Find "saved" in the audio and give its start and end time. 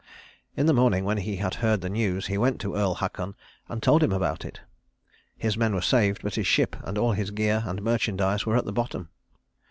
5.83-6.23